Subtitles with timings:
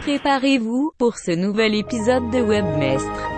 [0.00, 3.28] Préparez-vous pour ce nouvel épisode de Webmestre.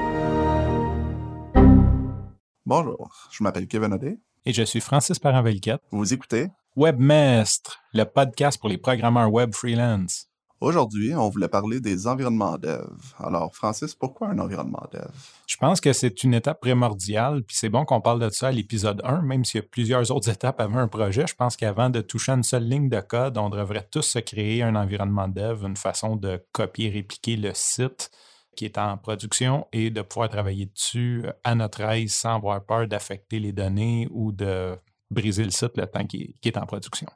[2.64, 4.21] Bonjour, je m'appelle Kevin Odé.
[4.46, 5.80] Et je suis Francis Parent-Velquette.
[5.90, 6.46] Vous écoutez
[6.76, 10.28] Webmestre, le podcast pour les programmeurs web freelance.
[10.63, 12.87] Aujourd'hui, on voulait parler des environnements dev.
[13.19, 15.08] Alors, Francis, pourquoi un environnement dev?
[15.49, 18.52] Je pense que c'est une étape primordiale, puis c'est bon qu'on parle de ça à
[18.52, 21.27] l'épisode 1, même s'il y a plusieurs autres étapes avant un projet.
[21.27, 24.62] Je pense qu'avant de toucher une seule ligne de code, on devrait tous se créer
[24.62, 28.12] un environnement dev, une façon de copier, répliquer le site
[28.55, 32.86] qui est en production et de pouvoir travailler dessus à notre aise sans avoir peur
[32.86, 34.77] d'affecter les données ou de
[35.10, 37.08] briser le site le temps qui est en production.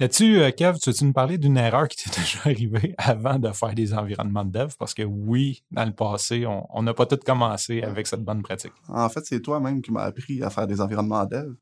[0.00, 3.50] Là-dessus, euh, Kev, tu veux-tu nous parler d'une erreur qui t'est déjà arrivée avant de
[3.50, 4.72] faire des environnements de dev?
[4.76, 8.72] Parce que oui, dans le passé, on n'a pas tout commencé avec cette bonne pratique.
[8.88, 11.54] En fait, c'est toi-même qui m'as appris à faire des environnements dev.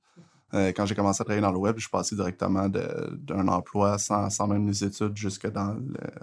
[0.54, 3.98] Euh, quand j'ai commencé à travailler dans le web, je suis passé directement d'un emploi
[3.98, 5.76] sans, même les études jusque dans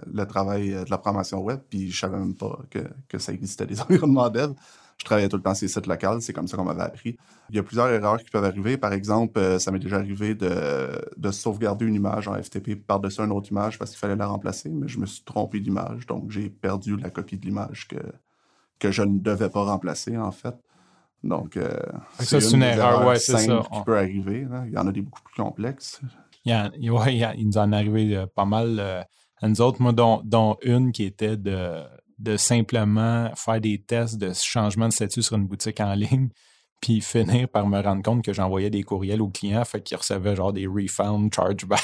[0.06, 3.66] le, travail euh, de la programmation web, puis je savais même pas que, ça existait
[3.66, 4.52] des environnements dev
[5.00, 7.16] je travaillais tout le temps sur les sites locaux, c'est comme ça qu'on m'avait appris.
[7.48, 8.76] Il y a plusieurs erreurs qui peuvent arriver.
[8.76, 13.32] Par exemple, euh, ça m'est déjà arrivé de, sauvegarder une image en FTP par-dessus une
[13.32, 16.50] autre image parce qu'il fallait la remplacer, mais je me suis trompé d'image, donc j'ai
[16.50, 17.96] perdu la copie de l'image que,
[18.78, 20.54] que je ne devais pas remplacer, en fait.
[21.22, 21.76] Donc, euh,
[22.18, 23.62] c'est une, erreur, ouais, c'est ça.
[23.72, 24.46] qui peut arriver.
[24.66, 26.00] Il y en a des beaucoup plus complexes.
[26.44, 29.06] Il, y il, nous en est arrivé euh, pas mal
[29.42, 31.84] à nous autres, moi, dont une qui était de
[32.20, 36.28] de simplement faire des tests de changement de statut sur une boutique en ligne,
[36.80, 40.34] puis finir par me rendre compte que j'envoyais des courriels aux clients, fait qu'ils recevaient
[40.34, 41.82] genre des refunds, chargeback,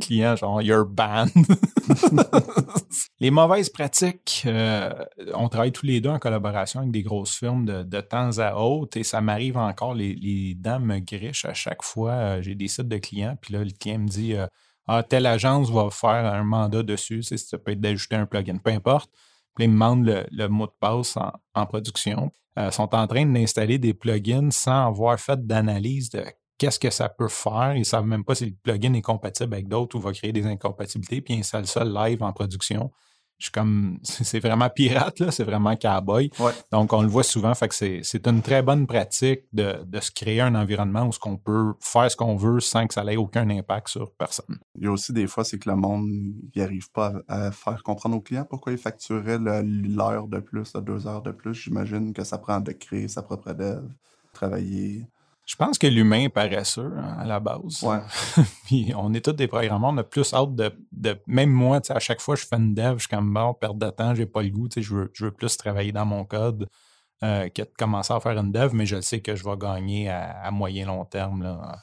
[0.00, 1.30] client genre you're banned.
[3.20, 4.92] les mauvaises pratiques, euh,
[5.34, 8.96] on travaille tous les deux en collaboration avec des grosses firmes de, temps à autre
[8.96, 12.12] et ça m'arrive encore, les, les dents me grichent à chaque fois.
[12.12, 14.46] Euh, j'ai des sites de clients, puis là, le client me dit euh,
[14.88, 18.70] Ah, telle agence va faire un mandat dessus, ça peut être d'ajouter un plugin, peu
[18.70, 19.10] importe.
[19.54, 21.16] Puis ils me demandent le, mot de passe
[21.54, 22.30] en, production.
[22.58, 26.24] Euh, sont en train d'installer des plugins sans avoir fait d'analyse de
[26.58, 27.72] qu'est-ce que ça peut faire.
[27.74, 30.32] Ils ne savent même pas si le plugin est compatible avec d'autres ou va créer
[30.32, 32.90] des incompatibilités, puis ils installent ça live en production
[33.42, 36.30] je suis comme, c'est vraiment pirate, là, c'est vraiment cowboy.
[36.70, 40.40] Donc, on le voit souvent, fait que c'est une très bonne pratique de, se créer
[40.40, 43.88] un environnement où on peut faire ce qu'on veut sans que ça ait aucun impact
[43.88, 44.58] sur personne.
[44.76, 46.08] Il y a aussi des fois, c'est que le monde
[46.54, 51.06] n'y arrive pas à, faire comprendre aux clients pourquoi ils facturaient l'heure de plus, deux
[51.08, 51.54] heures de plus.
[51.54, 53.82] J'imagine que ça prend de créer sa propre dev,
[54.32, 55.06] travailler.
[55.44, 57.82] Je pense que l'humain est paresseux hein, à la base.
[57.82, 57.98] Ouais.
[58.66, 61.98] Puis on est tous des programmeurs, on a plus hâte de, de même moi, à
[61.98, 64.26] chaque fois que je fais une dev, je suis comme bon, perte de temps, j'ai
[64.26, 66.68] pas le goût, je veux, je veux plus travailler dans mon code
[67.24, 70.08] euh, que de commencer à faire une dev, mais je sais que je vais gagner
[70.08, 71.42] à, moyen long terme.
[71.42, 71.76] Là.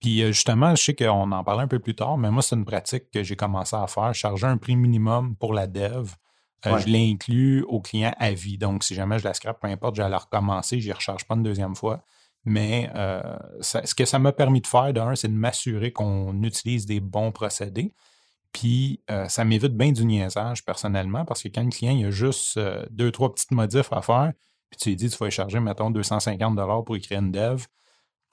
[0.00, 2.56] Puis euh, justement, je sais qu'on en parlait un peu plus tard, mais moi, c'est
[2.56, 6.12] une pratique que j'ai commencé à faire, charger un prix minimum pour la dev.
[6.66, 8.56] Euh, je l'inclus au client à vie.
[8.56, 11.24] Donc, si jamais je la scrape, peu importe, je vais la recommencer, je ne recharge
[11.24, 12.04] pas une deuxième fois.
[12.44, 13.22] Mais euh,
[13.60, 17.30] ce que ça m'a permis de faire, d'un, c'est de m'assurer qu'on utilise des bons
[17.30, 17.94] procédés.
[18.52, 22.10] Puis euh, ça m'évite bien du niaisage personnellement parce que quand le client il a
[22.10, 24.32] juste euh, deux, trois petites modifs à faire,
[24.68, 27.64] puis tu lui dis tu vas charger, mettons, 250 pour écrire une dev.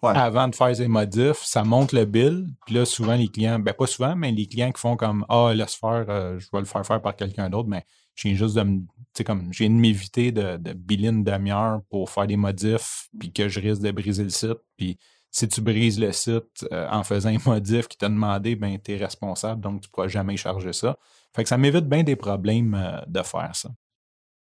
[0.02, 2.48] Avant de faire ces modifs, ça monte le bill.
[2.66, 5.52] Puis là, souvent, les clients, ben pas souvent, mais les clients qui font comme Ah,
[5.53, 6.06] laisse faire,
[6.40, 7.86] je vais le faire faire par quelqu'un d'autre, mais
[8.19, 8.81] j'ai juste de me
[9.25, 13.50] comme j'ai de m'éviter de, de biller une demi-heure pour faire des modifs puis que
[13.50, 14.57] je risque de briser le site.
[14.78, 14.97] Puis
[15.31, 18.94] si tu brises le site euh, en faisant un modif qui t'a demandé, ben tu
[18.94, 20.97] es responsable, donc tu ne pourras jamais charger ça.
[21.35, 23.69] Fait que ça m'évite bien des problèmes euh, de faire ça.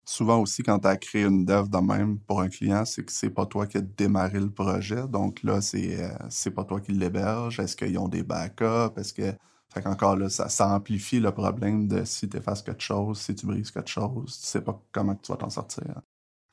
[0.06, 3.12] Souvent aussi, quand tu as créé une dev de même pour un client, c'est que
[3.12, 5.08] c'est pas toi qui as démarré le projet.
[5.08, 7.58] Donc là, c'est euh, c'est pas toi qui l'héberge.
[7.60, 8.98] Est-ce qu'ils ont des backups?
[8.98, 9.34] Est-ce que
[9.74, 13.46] fait qu'encore là, ça, amplifie le problème de si tu effaces quelque chose, si tu
[13.46, 16.00] brises quelque chose, tu sais pas comment tu vas t'en sortir.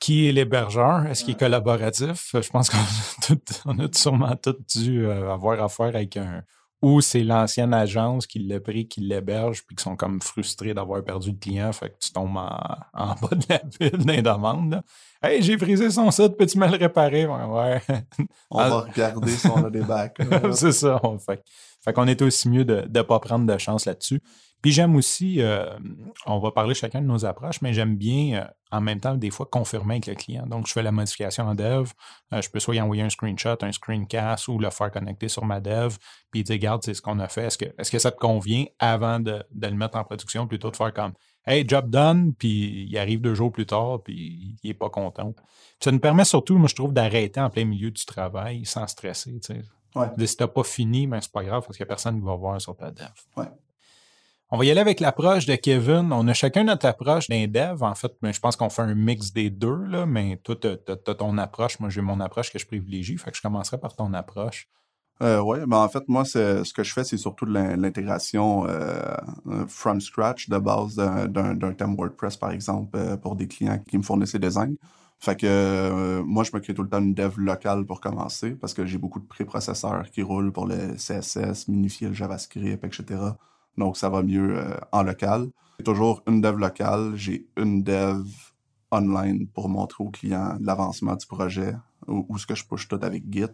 [0.00, 1.06] Qui est l'hébergeur?
[1.06, 2.34] Est-ce qu'il est collaboratif?
[2.34, 6.42] Je pense qu'on a, sûrement tous dû euh, avoir affaire avec un.
[6.82, 11.02] Ou c'est l'ancienne agence qui l'a pris, qui l'héberge, puis qui sont comme frustrés d'avoir
[11.04, 14.82] perdu le client, fait que tu tombes en, bas de la pile des demandes.
[15.22, 17.26] Hey, j'ai brisé son site, peux-tu me le réparer?
[17.26, 17.80] Ouais.
[18.50, 20.26] On va regarder si on a des backups.
[20.54, 21.44] c'est ça, on fait.
[21.84, 24.20] Fait qu'on est aussi mieux de ne pas prendre de chance là-dessus.
[24.62, 25.66] Puis j'aime aussi, euh,
[26.24, 29.30] on va parler chacun de nos approches, mais j'aime bien euh, en même temps des
[29.30, 30.46] fois confirmer avec le client.
[30.46, 31.90] Donc je fais la modification en dev,
[32.32, 35.44] euh, je peux soit y envoyer un screenshot, un screencast ou le faire connecter sur
[35.44, 35.96] ma dev,
[36.30, 38.64] puis dire regarde, c'est ce qu'on a fait, est-ce que, est que ça te convient
[38.78, 41.12] avant de, le mettre en production plutôt de faire comme
[41.44, 45.34] Hey, job done, puis il arrive deux jours plus tard, puis il n'est pas content.
[45.80, 49.40] ça nous permet surtout, moi je trouve, d'arrêter en plein milieu du travail sans stresser.
[49.40, 49.62] Tu sais.
[49.96, 50.06] Ouais.
[50.24, 52.24] Si t'as pas fini, mais ben, c'est pas grave parce qu'il n'y a personne qui
[52.24, 53.08] va voir sur ta dev.
[53.36, 53.48] Ouais.
[54.54, 56.12] On va y aller avec l'approche de Kevin.
[56.12, 57.82] On a chacun notre approche d'un dev.
[57.82, 61.14] En fait, mais je pense qu'on fait un mix des deux, mais toi, tu as,
[61.14, 61.80] ton approche.
[61.80, 63.16] Moi, j'ai mon approche que je privilégie.
[63.16, 64.68] Fait que je commencerai par ton approche.
[65.22, 69.16] Euh, oui, ben en fait, moi, ce que je fais, c'est surtout l'intégration euh,
[69.68, 74.02] from scratch de base d'un thème WordPress, par exemple, euh, pour des clients qui me
[74.02, 74.76] fournissent les designs.
[75.18, 78.50] Fait que euh, moi, je me crée tout le temps une dev locale pour commencer
[78.50, 83.18] parce que j'ai beaucoup de préprocesseurs qui roulent pour le CSS, minifier le JavaScript, etc.
[83.78, 85.48] Donc, ça va mieux en local.
[85.78, 88.24] J'ai toujours une dev locale, j'ai une dev
[88.90, 91.74] online pour montrer aux clients l'avancement du projet
[92.06, 93.46] ou, ce que je push tout avec Git.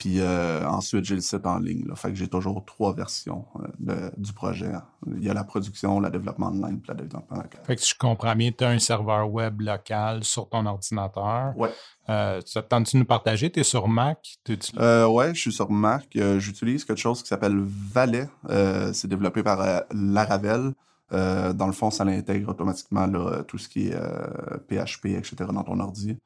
[0.00, 1.84] Puis euh, ensuite, j'ai le site en ligne.
[1.86, 1.94] Là.
[1.94, 3.44] Fait que j'ai toujours trois versions
[3.86, 4.72] euh, du projet.
[5.06, 7.60] Il y a la production, le développement online, puis le développement local.
[7.64, 11.52] Fait que si je comprends bien, tu as un serveur web local sur ton ordinateur.
[11.54, 11.68] Ouais.
[12.08, 13.50] Euh, tu nous partager?
[13.50, 14.38] Tu es sur Mac?
[14.78, 16.06] Euh, ouais, je suis sur Mac.
[16.16, 18.26] Euh, j'utilise quelque chose qui s'appelle Valet.
[18.94, 20.72] c'est développé par Laravel.
[21.10, 23.96] dans le fond, ça l'intègre automatiquement là, tout ce qui est
[24.68, 25.34] PHP, etc.
[25.52, 26.16] dans ton ordi.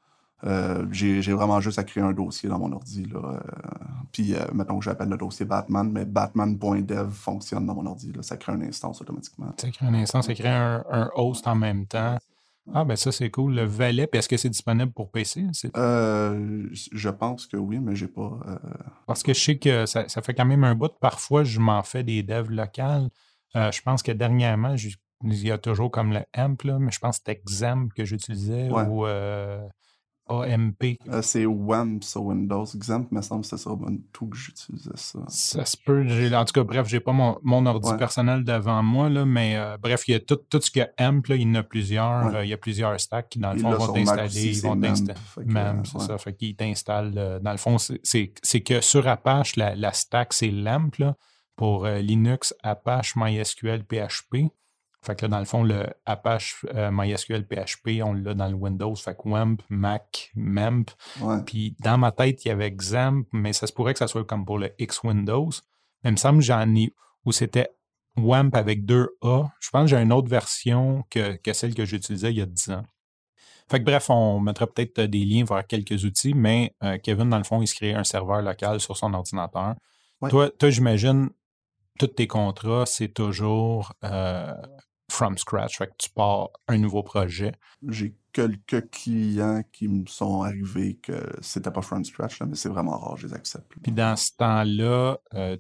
[0.46, 3.06] Euh, j'ai vraiment juste à créer un dossier dans mon ordi.
[3.06, 3.41] Là, euh,
[4.12, 8.12] puis, euh, mettons que j'appelle le dossier Batman, mais batman.dev fonctionne dans mon ordi.
[8.12, 9.52] Là, ça crée une instance automatiquement.
[9.56, 12.19] Ça crée une instance, ça crée un, host en même temps.
[12.73, 13.55] Ah, ben ça, c'est cool.
[13.55, 15.46] Le valet, est-ce que c'est disponible pour PC?
[15.52, 18.38] je pense que oui, mais j'ai pas.
[19.06, 20.93] Parce que je sais que ça, fait quand même un bout.
[21.00, 23.08] Parfois, je m'en fais des devs locales.
[23.55, 24.76] je pense que dernièrement,
[25.23, 28.70] il y a toujours comme le AMP, mais je pense que c'était XAMPP que j'utilisais
[28.70, 29.06] ou
[30.29, 30.99] AMP.
[31.09, 32.65] Euh, c'est WAMP sur Windows.
[32.65, 33.79] Exemple, il me semble que c'est sur
[34.12, 35.21] tout que j'utilisais ça.
[35.29, 36.05] Ça se peut.
[36.35, 39.76] En tout cas, bref, j'ai pas mon, mon ordi personnel devant moi, là, mais euh,
[39.76, 42.35] bref, il y a tout, tout ce que AMP, là, il y en a plusieurs.
[42.35, 44.56] Euh, il y a plusieurs stacks qui, dans le fond, vont t'installer.
[44.56, 45.19] Ils vont t'installer.
[45.85, 46.19] C'est ça.
[46.19, 47.41] Fait qu'ils t'installent.
[47.43, 51.17] dans le fond, c'est que sur Apache, la, la stack, c'est LAMP, là,
[51.56, 54.50] pour Linux, Apache, MySQL, PHP.
[55.05, 58.55] Fait que là, dans le fond, le Apache euh, MySQL PHP, on l'a dans le
[58.55, 58.95] Windows.
[58.95, 60.91] Fait que WAMP, Mac, MEMP.
[61.47, 64.25] Puis dans ma tête, il y avait XAMPP, mais ça se pourrait que ça soit
[64.25, 65.51] comme pour le X Windows.
[66.03, 66.93] Mais il me semble que j'en ai
[67.25, 67.69] où c'était
[68.17, 69.45] WAMP avec deux A.
[69.61, 72.71] Je pense que j'ai une autre version que, celle que j'utilisais il y a 10
[72.71, 72.85] ans.
[73.71, 77.39] Fait que bref, on mettra peut-être des liens vers quelques outils, mais euh, Kevin, dans
[77.39, 79.75] le fond, il se crée un serveur local sur son ordinateur.
[80.29, 81.31] Toi, toi j'imagine,
[81.99, 84.55] tous tes contrats, c'est toujours euh,
[85.11, 85.79] from scratch.
[85.79, 87.53] Fait que tu pars un nouveau projet.
[87.89, 92.99] J'ai quelques clients qui me sont arrivés que c'était pas from scratch, mais c'est vraiment
[92.99, 93.73] rare, je les accepte.
[93.83, 95.56] Puis dans ce temps-là, euh,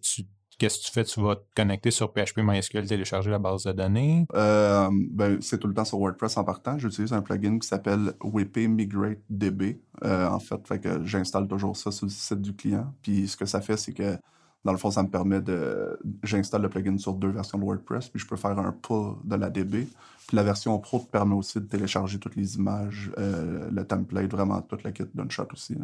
[0.58, 1.04] qu'est-ce que tu fais?
[1.04, 4.26] Tu vas te connecter sur PHP MySQL, télécharger la base de données?
[4.34, 6.78] Euh, ben, c'est tout le temps sur WordPress en partant.
[6.78, 9.80] J'utilise un plugin qui s'appelle WP Migrate DB.
[10.04, 12.92] Euh, en fait, fait que j'installe toujours ça sur le site du client.
[13.02, 14.16] Puis ce que ça fait, c'est que
[14.64, 15.98] dans le fond, ça me permet de.
[16.22, 19.36] J'installe le plugin sur deux versions de WordPress, puis je peux faire un pull de
[19.36, 19.86] la DB.
[20.26, 24.30] Puis la version Pro te permet aussi de télécharger toutes les images, euh, le template,
[24.30, 25.76] vraiment toute la kit d'un shot aussi.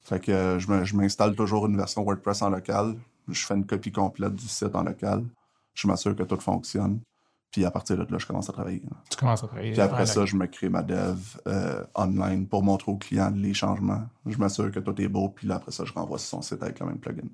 [0.00, 2.96] Fait que euh, je m'installe toujours une version WordPress en local.
[3.28, 5.24] Je fais une copie complète du site en local.
[5.74, 7.00] Je m'assure que tout fonctionne.
[7.50, 8.82] Puis à partir de là, je commence à travailler.
[9.08, 9.72] Tu commences à travailler.
[9.72, 11.18] Puis après ça, je me crée ma dev
[11.48, 14.02] euh, online pour montrer aux clients les changements.
[14.26, 16.62] Je m'assure que tout est beau, puis là, après ça, je renvoie sur son site
[16.62, 17.28] avec le même plugin.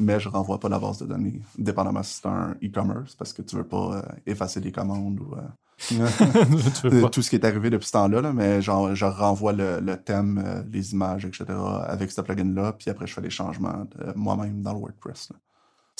[0.00, 3.42] Mais je renvoie pas la base de données, dépendamment si c'est un e-commerce, parce que
[3.42, 5.48] tu veux pas euh, effacer des commandes ou euh,
[7.12, 8.20] tout ce qui est arrivé depuis ce temps-là.
[8.20, 11.44] Là, mais genre, je renvoie le, thème, les images, etc.
[11.86, 13.86] avec ce plugin-là, puis après, je fais les changements
[14.16, 15.30] moi-même dans le WordPress.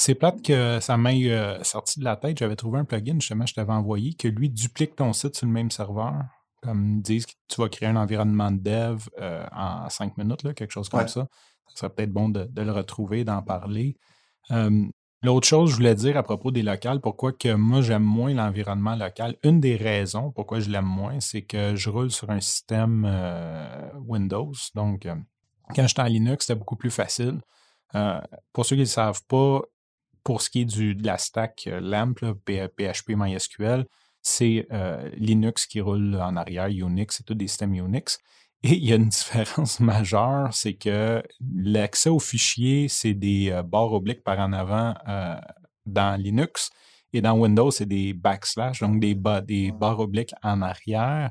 [0.01, 2.39] C'est plate que ça m'ait euh, sorti de la tête.
[2.39, 5.53] J'avais trouvé un plugin, justement, je t'avais envoyé, que lui duplique ton site sur le
[5.53, 6.15] même serveur.
[6.63, 10.43] Comme ils disent que tu vas créer un environnement de dev euh, en cinq minutes,
[10.43, 11.27] là, quelque chose comme ça.
[11.69, 13.95] Ça serait peut-être bon de, le retrouver, d'en parler.
[15.23, 18.97] L'autre chose, je voulais dire à propos des locales, pourquoi que moi j'aime moins l'environnement
[18.97, 19.37] local.
[19.43, 23.91] Une des raisons pourquoi je l'aime moins, c'est que je roule sur un système euh,
[24.07, 24.55] Windows.
[24.75, 25.07] Donc,
[25.77, 27.43] quand j'étais en Linux, c'était beaucoup plus facile.
[28.55, 29.61] pour ceux qui ne le savent pas,
[30.25, 33.87] pour ce qui est du, de la stack euh, LAMP, PHP MySQL,
[34.23, 38.19] c'est euh, Linux qui roule en arrière, Unix, c'est tout des systèmes Unix.
[38.63, 43.63] Et il y a une différence majeure, c'est que l'accès aux fichiers, c'est des euh,
[43.63, 44.95] barres obliques par en avant
[45.87, 46.71] dans Linux.
[47.13, 51.31] Et dans Windows, c'est des backslash, donc des, des barres obliques en arrière.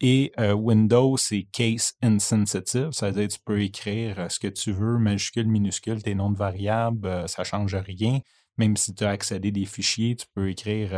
[0.00, 6.02] Et Windows, c'est case insensitive, c'est-à-dire tu peux écrire ce que tu veux, majuscule, minuscule,
[6.02, 8.20] tes noms de variables, ça ne change rien.
[8.58, 10.90] Même si tu as accédé des fichiers, tu peux écrire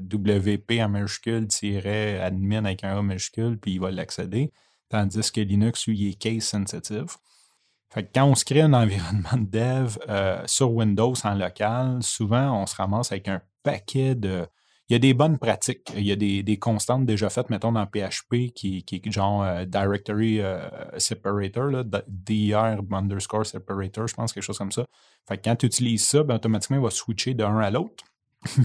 [0.00, 1.46] WP en majuscule,
[2.22, 4.50] admin avec un A majuscule, puis il va l'accéder.
[4.88, 7.16] Tandis que Linux, lui, il est case sensitive.
[7.90, 12.62] Fait que quand on se crée un environnement de dev sur Windows en local, souvent
[12.62, 14.46] on se ramasse avec un paquet de
[14.88, 15.92] il y a des bonnes pratiques.
[15.96, 20.40] Il y a des, constantes déjà faites, mettons, dans PHP, qui, est genre euh, Directory
[20.40, 20.60] euh,
[20.98, 24.86] Separator, là, DIR underscore separator, je pense, quelque chose comme ça.
[25.28, 28.02] Fait que quand tu utilises ça, ben, automatiquement, il va switcher d'un à l'autre.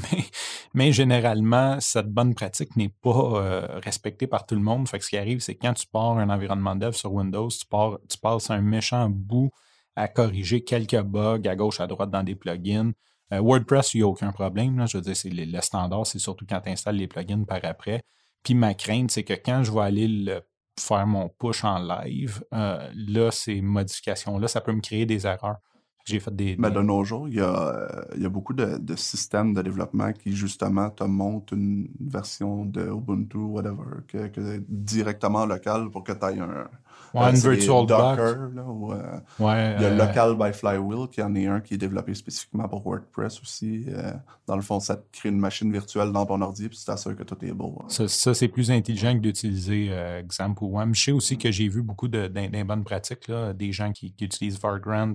[0.73, 4.87] mais, généralement, cette bonne pratique n'est pas euh, respectée par tout le monde.
[4.87, 7.65] Fait que ce qui arrive, c'est quand tu pars un environnement dev sur Windows, tu,
[7.65, 9.49] pars, tu passes un méchant bout
[9.97, 12.93] à corriger quelques bugs à gauche, à droite dans des plugins.
[13.33, 14.85] Euh, WordPress, il n'y a aucun problème.
[14.87, 18.03] Je veux dire, c'est le, standard, c'est surtout quand tu installes les plugins par après.
[18.43, 20.39] Puis ma crainte, c'est que quand je vais aller
[20.79, 25.57] faire mon push en live, euh, là, ces modifications-là, ça peut me créer des erreurs.
[26.05, 26.57] J'ai fait des.
[26.59, 29.61] Mais de nos jours, il y a, il y a beaucoup de, de, systèmes de
[29.61, 36.03] développement qui, justement, te montrent une version de Ubuntu, whatever, que, que directement local pour
[36.03, 36.67] que tu ailles un.
[37.13, 41.21] Ouais, une virtual Docker, là, euh, ouais, il y a euh, Local by Flywheel, qui
[41.21, 43.85] en est un qui est développé spécifiquement pour WordPress aussi.
[43.89, 44.13] Euh,
[44.47, 47.15] dans le fond, ça te crée une machine virtuelle dans ton ordi, puis tu t'assures
[47.15, 47.79] que tout est beau.
[47.81, 47.85] hein.
[47.89, 49.91] Ça, ça, c'est plus intelligent que d'utiliser
[50.27, 50.95] Xampp ou WAM.
[50.95, 52.27] Je sais aussi que j'ai vu beaucoup de,
[52.63, 55.13] bonnes pratiques, là, des gens qui, qui utilisent Vagrant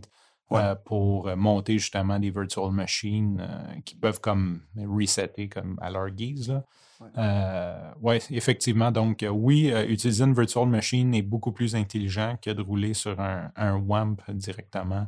[0.51, 0.63] Ouais.
[0.63, 6.09] euh, pour monter justement des virtual machines euh, qui peuvent comme resetter comme à leur
[6.11, 6.49] guise.
[6.49, 6.65] Là.
[7.01, 7.09] Ouais.
[7.17, 8.91] Euh, ouais, effectivement.
[8.91, 12.95] Donc, euh, oui, euh, utiliser une virtual machine est beaucoup plus intelligent que de rouler
[12.95, 15.07] sur un, un WAMP directement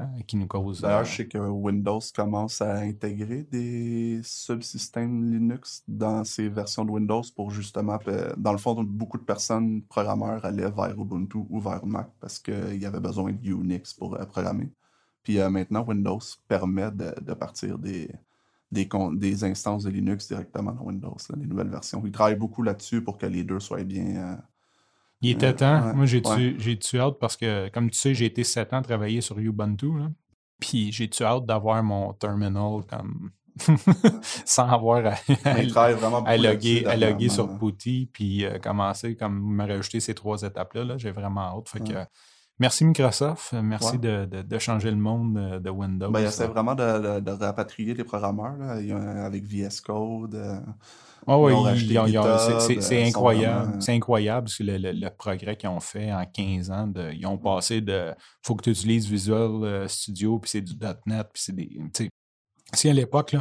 [0.00, 0.80] euh, qui nous cause.
[0.80, 6.90] D'ailleurs, je sais que Windows commence à intégrer des subsystèmes Linux dans ses versions de
[6.90, 7.98] Windows pour justement,
[8.36, 12.80] dans le fond, beaucoup de personnes programmeurs allaient vers Ubuntu ou vers Mac parce qu'il
[12.80, 14.70] y avait besoin de Unix pour programmer.
[15.24, 18.10] Puis maintenant, Windows permet de, de partir des,
[18.72, 22.02] des, instances de Linux directement dans Windows, là, les nouvelles versions.
[22.04, 24.16] Ils travaillent beaucoup là-dessus pour que les deux soient bien.
[24.16, 24.36] euh,
[25.20, 25.86] Il était Euh, temps.
[25.86, 26.78] ouais, Moi, j'ai ouais.
[26.78, 29.96] tu hâte parce que, comme tu sais, j'ai été sept ans travailler sur Ubuntu.
[29.98, 30.10] Là.
[30.58, 33.30] Puis j'ai tu hâte d'avoir mon terminal comme
[34.46, 35.14] sans avoir à,
[35.44, 35.62] à-
[36.36, 37.58] loguer, là-dessus à loguer sur.
[37.58, 40.84] Putty, puis euh, commencer comme me rajouter ces trois étapes-là.
[40.84, 40.96] Là.
[40.98, 41.68] J'ai vraiment hâte.
[41.68, 42.06] Fait que, Ouais.
[42.58, 43.52] Merci Microsoft.
[43.54, 43.98] Euh, Merci Ouais.
[43.98, 46.10] de, de- de changer le monde euh, de Windows.
[46.10, 46.82] Ben, il essaie vraiment de,
[47.32, 48.80] rapatrier les programmeurs là.
[48.80, 50.34] Il y a- avec VS Code.
[50.34, 50.60] euh,
[51.26, 51.38] Ah
[52.18, 53.64] ont- c'est- c'est- c'est euh, incroyable.
[53.66, 56.86] vraiment- C'est incroyable le, le- le progrès qu'ils ont fait en 15 ans.
[56.86, 60.74] de- ils ont passé de faut que tu utilises Visual euh, Studio, puis c'est du
[61.06, 61.68] .NET, puis c'est des.
[61.68, 62.08] tu sais,
[62.74, 63.36] Si à l'époque,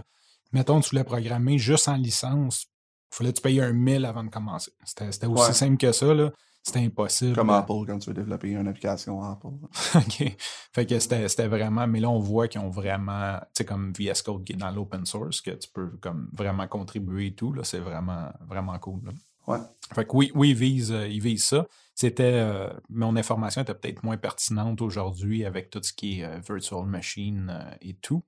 [0.51, 2.65] mettons, tu voulais programmer juste en licence,
[3.11, 4.71] il fallait que tu payes un 1000 avant de commencer.
[4.83, 5.53] C'était c'était aussi Ouais.
[5.53, 6.13] simple que ça.
[6.13, 6.31] là.
[6.63, 7.35] C'était impossible.
[7.35, 9.47] Comme Apple quand tu veux développer une application Apple.
[9.95, 10.37] OK.
[10.73, 14.21] Fait que c'était vraiment, mais là, on voit qu'ils ont vraiment, tu sais, comme VS
[14.23, 17.79] Code qui est dans l'open source, que tu peux comme vraiment contribuer et tout, c'est
[17.79, 19.01] vraiment, vraiment cool.
[19.05, 19.11] là.
[19.47, 19.57] Ouais.
[19.93, 21.67] Fait que oui, oui, ils visent, euh, ça.
[21.95, 26.39] C'était, euh, mon information était peut-être moins pertinente aujourd'hui avec tout ce qui est euh,
[26.39, 28.23] virtual machine et tout.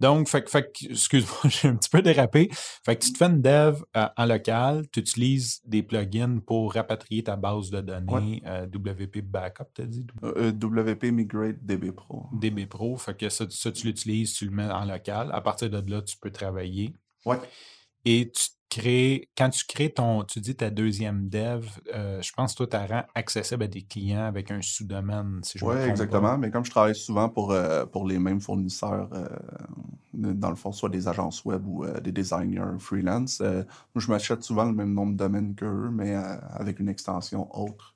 [0.00, 2.48] Donc, fait, fait excuse-moi, j'ai un petit peu dérapé.
[2.84, 6.74] Fait que tu te fais une dev euh, en local, tu utilises des plugins pour
[6.74, 10.06] rapatrier ta base de données euh, WP Backup, t'as dit?
[10.22, 12.26] Euh, WP Migrate DB Pro.
[12.32, 15.30] DB Pro, fait que ça, ça, tu l'utilises, tu le mets en local.
[15.32, 16.92] À partir de là, tu peux travailler.
[17.24, 17.38] Ouais.
[18.04, 22.54] Et tu crées, quand tu crées ton, tu dis ta deuxième dev, euh, je pense
[22.54, 25.86] que toi, tu rends accessible à des clients avec un sous-domaine, si je Oui, pas.
[25.86, 26.38] exactement.
[26.38, 29.26] Mais comme je travaille souvent pour, euh, pour les mêmes fournisseurs, euh,
[30.12, 33.64] dans le fond, soit des agences web ou des designers freelance, moi,
[33.96, 37.94] je m'achète souvent le même nombre de domaines qu'eux, mais avec une extension autre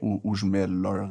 [0.00, 1.08] où, où je mets leur,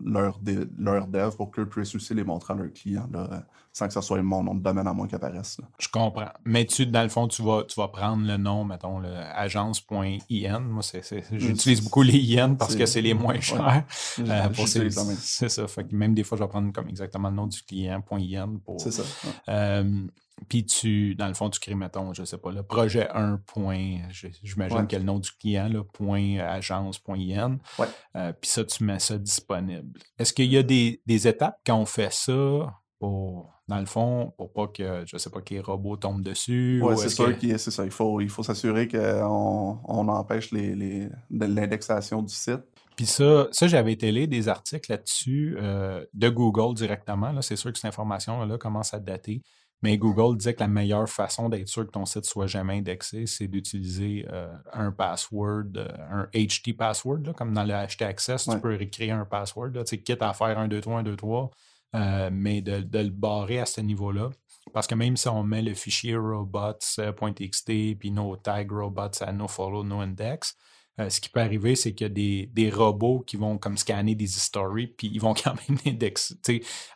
[0.00, 3.44] leur, dev pour qu'eux puissent aussi les montrer à leurs clients, là,
[3.76, 5.58] sans que ce soit mon nom de domaine à moins qu'il apparaisse.
[5.60, 5.66] là.
[5.80, 6.30] Je comprends.
[6.44, 9.02] Mais tu, dans le fond, tu vas, tu vas prendre le nom, mettons,
[9.34, 10.60] agence.in.
[10.60, 13.40] Moi, c'est- j'utilise beaucoup les IN parce que c'est- les moins ouais.
[13.40, 13.84] chers.
[14.20, 14.88] Euh, pour ces-
[15.18, 15.66] c'est ça.
[15.66, 18.58] Fait que même des fois, je vais prendre comme exactement le nom du client, .in
[18.64, 18.80] pour.
[18.80, 19.02] C'est ça.
[19.02, 19.32] ouais.
[19.48, 20.06] Euh,
[20.48, 23.38] puis tu, dans le fond, tu crées, mettons, je sais pas, le projet 1.
[23.46, 24.94] point, je- J'imagine Ouais.
[24.94, 27.58] a le nom du client, là, point agence, point IN.
[27.78, 27.86] Ouais.
[28.16, 29.98] Euh, puis ça, tu mets ça disponible.
[30.18, 34.32] Est-ce qu'il y a des, des étapes quand on fait ça pour, dans le fond,
[34.36, 36.80] pour pas que, je sais pas, que les robots tombent dessus?
[36.82, 37.84] Ouais, ou c'est sûr que- qu'il c'est ça.
[37.84, 42.60] Il faut, il faut s'assurer qu'on on empêche les, les, de l'indexation du site.
[42.96, 47.32] Puis ça, ça j'avais été lire des articles là-dessus euh, de Google directement.
[47.32, 49.42] Là, c'est sûr que cette information-là commence à dater.
[49.82, 53.26] Mais Google disait que la meilleure façon d'être sûr que ton site soit jamais indexé,
[53.26, 58.46] c'est d'utiliser euh, un password, euh, un HT password, là, comme dans le HT Access,
[58.46, 58.54] Ouais.
[58.54, 59.70] tu peux récréer un password.
[59.74, 61.50] Là, tu sais, quitte à faire un 2, 3, un 2, 3,
[61.94, 64.30] euh, mais de, de le barrer à ce niveau-là.
[64.72, 69.46] Parce que même si on met le fichier robots.txt puis nos tags robots à no
[69.46, 70.56] follow, no index,
[71.00, 73.76] euh, ce qui peut arriver, c'est qu'il y a des, des, robots qui vont comme
[73.76, 76.36] scanner des history, puis ils vont quand même indexer.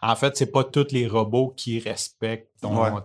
[0.00, 2.48] en fait, c'est pas tous les robots qui respectent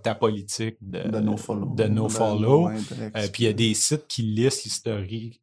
[0.04, 1.74] ta politique de, de no-follow.
[1.74, 2.70] De no follow.
[2.70, 4.88] Euh, puis il y a des sites qui listent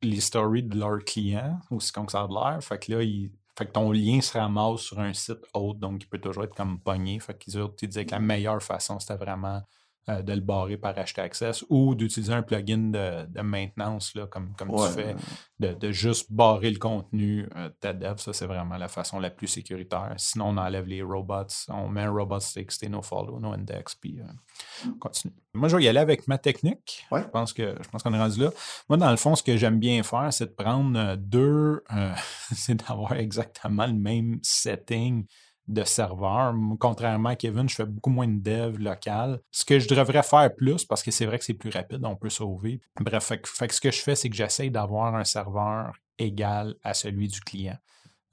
[0.03, 2.63] l'history de leurs clients, aussi comme ça a l'air.
[2.63, 6.03] Fait que là, ils, fait que ton lien se ramasse sur un site autre, donc
[6.03, 7.21] il peut toujours être comme pogné.
[7.21, 9.63] Fait qu'ils disaient que la meilleure façon, c'était vraiment
[10.11, 14.55] euh, de le barrer par HT Access ou d'utiliser un plugin de, maintenance, là, comme,
[14.57, 15.15] comme tu fais,
[15.59, 18.17] de, juste barrer le contenu euh, de ta dev.
[18.17, 20.15] Ça, c'est vraiment la façon la plus sécuritaire.
[20.17, 24.21] Sinon, on enlève les robots, on met un robot TXT, no follow, no index, puis
[24.21, 25.35] euh, on continue.
[25.55, 27.07] Moi, je vais y aller avec ma technique.
[27.13, 28.51] Je pense que je pense qu'on est rendu là.
[28.89, 31.85] Moi, dans le fond, ce que j'aime bien faire, c'est de prendre deux,
[32.55, 35.27] c'est d'avoir exactement le même setting
[35.71, 36.55] de serveur.
[36.79, 39.41] Contrairement à Kevin, je fais beaucoup moins de dev local.
[39.51, 42.17] Ce que je devrais faire plus, parce que c'est vrai que c'est plus rapide, on
[42.17, 42.81] peut sauver.
[43.01, 47.29] Bref, fait, ce que je fais, c'est que j'essaye d'avoir un serveur égal à celui
[47.29, 47.79] du client.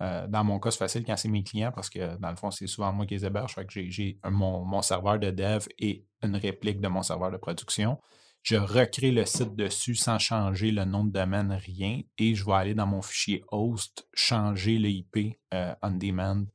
[0.01, 2.51] Euh, dans mon cas, c'est facile quand c'est mes clients parce que dans le fond,
[2.51, 3.53] c'est souvent moi qui les héberge.
[3.53, 7.38] Fait que j'ai mon, mon, serveur de dev et une réplique de mon serveur de
[7.38, 8.00] production.
[8.44, 12.01] Je recrée le site dessus sans changer le nom de domaine, rien.
[12.17, 16.46] Et je vais aller dans mon fichier host, changer le IP euh, on demand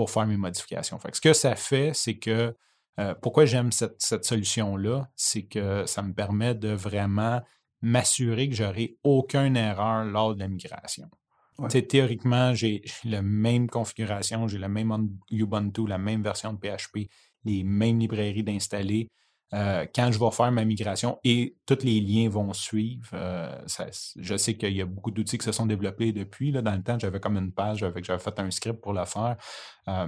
[0.00, 0.98] pour faire mes modifications.
[0.98, 2.56] Fait ce que ça fait, c'est que
[2.98, 7.42] euh, pourquoi j'aime cette, solution-là, c'est que ça me permet de vraiment
[7.82, 11.04] m'assurer que j'aurai aucune erreur lors de la migration.
[11.68, 14.90] Théoriquement, j'ai la même configuration, j'ai la même
[15.30, 17.10] Ubuntu, la même version de PHP,
[17.44, 19.10] les mêmes librairies d'installer.
[19.52, 23.08] Euh, quand je vais faire ma migration et tous les liens vont suivre.
[23.14, 23.60] Euh,
[24.16, 26.52] je sais qu'il y a beaucoup d'outils qui se sont développés depuis.
[26.52, 29.36] Là, dans le temps, j'avais comme une page, j'avais fait un script pour le faire.
[29.88, 30.06] Euh,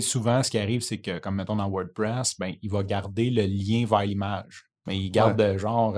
[0.00, 3.42] souvent, ce qui arrive, c'est que, comme mettons dans WordPress, ben, il va garder le
[3.42, 4.64] lien vers l'image.
[4.86, 5.96] Mais il garde genre.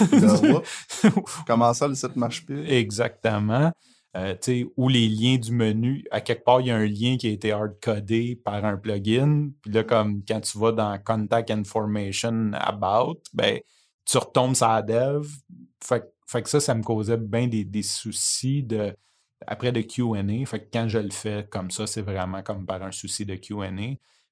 [1.46, 2.66] comment ça, le site marche plus?
[2.68, 3.72] Exactement.
[4.16, 4.34] Euh,
[4.78, 7.30] ou les liens du menu, à quelque part, il y a un lien qui a
[7.30, 9.50] été hard-codé par un plugin.
[9.60, 13.60] Puis là, comme quand tu vas dans Contact Information About, ben,
[14.06, 15.26] tu retombes sur la dev.
[15.82, 18.96] Fait, que ça, ça me causait bien des, des soucis de
[19.46, 20.46] après de QA.
[20.46, 23.34] Fait que quand je le fais comme ça, c'est vraiment comme par un souci de
[23.36, 23.70] QA.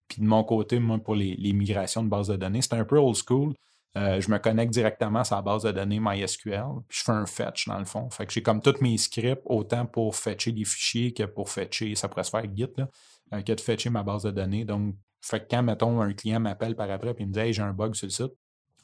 [0.09, 2.99] Puis de mon côté, moi, pour les, migrations de base de données, c'est un peu
[2.99, 3.55] old school.
[3.97, 7.27] Euh, je me connecte directement sur la base de données MySQL, puis je fais un
[7.27, 8.11] fetch dans le fond.
[8.11, 11.95] Fait que j'ai comme tous mes scripts, autant pour fetcher des fichiers que pour fetcher,
[11.95, 12.89] ça pourrait se faire avec Git, là,
[13.35, 14.65] euh, que de fetcher ma base de données.
[14.65, 17.63] Donc, fait que quand, mettons, un client m'appelle par après et me dit Hey, j'ai
[17.63, 18.33] un bug sur le site,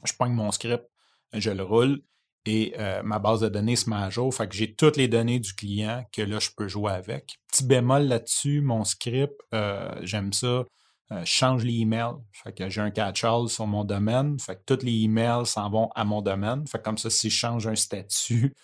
[0.04, 0.84] je pogne mon script,
[1.32, 2.02] je le roule,
[2.46, 4.34] et euh, ma base de données se met à jour.
[4.34, 7.38] Fait que j'ai toutes les données du client que là, je peux jouer avec.
[7.50, 10.64] Petit bémol là-dessus, mon script, euh, j'aime ça.
[11.12, 12.14] Euh, je change les emails.
[12.32, 14.38] Fait que j'ai un catch-all sur mon domaine.
[14.38, 16.66] Fait que tous les emails s'en vont à mon domaine.
[16.66, 18.54] Fait que comme ça, si je change un statut,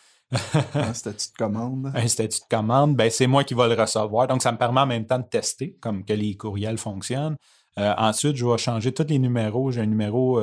[0.74, 1.92] un statut de commande.
[1.94, 4.26] Un statut de commande, ben c'est moi qui vais le recevoir.
[4.26, 7.36] Donc, ça me permet en même temps de tester comme que les courriels fonctionnent.
[7.76, 9.70] ensuite, je vais changer tous les numéros.
[9.70, 10.40] J'ai un numéro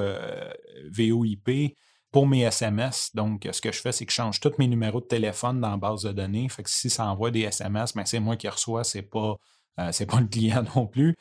[0.90, 1.76] VOIP
[2.14, 3.10] pour mes SMS.
[3.16, 5.72] Donc, ce que je fais, c'est que je change tous mes numéros de téléphone dans
[5.72, 6.48] la base de données.
[6.48, 9.36] Fait que si ça envoie des SMS, ben, c'est moi qui reçois, c'est pas,
[9.80, 11.16] euh, pas le client non plus.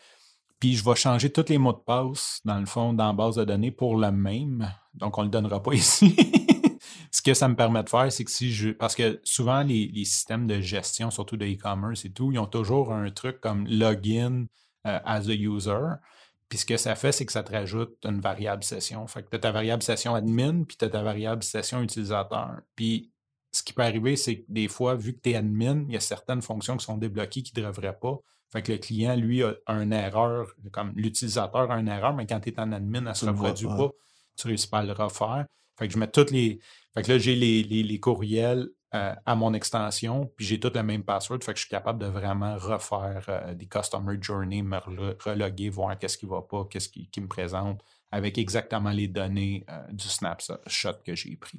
[0.60, 3.36] Puis je vais changer tous les mots de passe, dans le fond, dans la base
[3.36, 4.70] de données pour le même.
[4.92, 6.14] Donc, on ne le donnera pas ici.
[7.10, 8.68] ce que ça me permet de faire, c'est que si je.
[8.68, 12.92] Parce que souvent, les, systèmes de gestion, surtout de e-commerce et tout, ils ont toujours
[12.92, 14.44] un truc comme login
[14.86, 15.94] euh, as a user.
[16.52, 19.06] Puis ce que ça fait, c'est que ça te rajoute une variable session.
[19.06, 22.60] Fait que tu as ta variable session admin, puis tu as ta variable session utilisateur.
[22.76, 23.10] Puis
[23.52, 25.96] ce qui peut arriver, c'est que des fois, vu que tu es admin, il y
[25.96, 28.18] a certaines fonctions qui sont débloquées qui ne devraient pas.
[28.52, 32.40] Fait que le client, lui, a une erreur, comme l'utilisateur a une erreur, mais quand
[32.40, 33.88] tu es en admin, elle ne se reproduit pas.
[34.36, 35.46] Tu réussis pas à le refaire.
[35.78, 36.60] Fait que je mets toutes les.
[36.92, 40.82] Fait que là, j'ai les, les, courriels euh, à mon extension, puis j'ai tout le
[40.82, 44.76] même password, fait que je suis capable de vraiment refaire euh, des customer journey, me
[45.24, 49.80] reloguer, voir qu'est-ce qui va pas, qu'est-ce qui, me présente, avec exactement les données euh,
[49.92, 51.58] du snapshot que j'ai pris.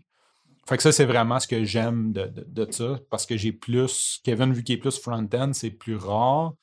[0.67, 4.21] Fait que ça, c'est vraiment ce que j'aime de, de, ça, parce que j'ai plus,
[4.23, 6.53] Kevin, vu qu'il est plus front-end, c'est plus rare.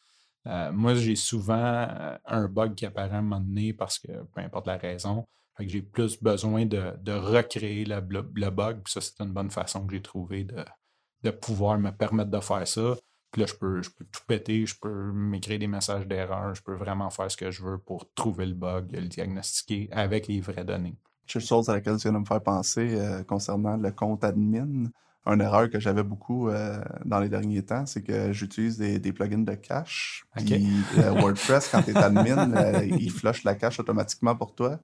[0.73, 1.89] moi, j'ai souvent
[2.27, 5.67] un bug qui apparaît à un moment donné parce que, peu importe la raison, fait
[5.67, 8.01] que j'ai plus besoin de, recréer le,
[8.35, 8.83] le, bug.
[8.85, 12.67] Puis ça, c'est une bonne façon que j'ai trouvé de, pouvoir me permettre de faire
[12.67, 12.97] ça.
[13.31, 16.63] Puis là, je peux, je peux tout péter, je peux m'écrire des messages d'erreur, je
[16.63, 20.41] peux vraiment faire ce que je veux pour trouver le bug, le diagnostiquer avec les
[20.41, 20.97] vraies données.
[21.33, 24.91] Une chose à laquelle tu viens de me faire penser euh, concernant le compte admin.
[25.27, 29.13] une erreur que j'avais beaucoup euh, dans les derniers temps, c'est que j'utilise des, des
[29.13, 30.25] plugins de cache.
[30.35, 30.67] Puis
[30.99, 34.81] euh, WordPress, quand tu es admin, il flush la cache automatiquement pour toi.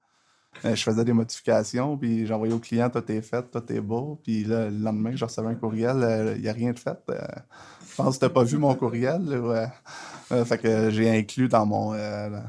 [0.65, 4.21] Euh, je faisais des modifications, puis j'envoyais au client tout est fait, tout est beau.
[4.23, 6.99] Puis là, le lendemain je recevais un courriel, euh, il n'y a rien de fait.
[7.11, 7.19] Euh,
[7.89, 9.23] je pense que tu pas vu mon courriel.
[9.23, 9.69] ouais.
[10.45, 11.95] Fait que j'ai inclus dans mon